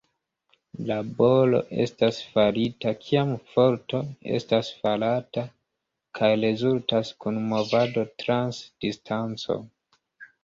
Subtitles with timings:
[0.91, 3.99] Laboro estas farita kiam forto
[4.39, 5.43] estas farata
[6.21, 9.59] kaj rezultas kun movado trans distanco.